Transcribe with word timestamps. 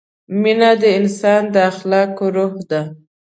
مینه 0.41 0.71
د 0.81 0.83
انسان 0.99 1.41
د 1.53 1.55
اخلاقو 1.71 2.25
روح 2.35 2.53
ده. 2.69 2.81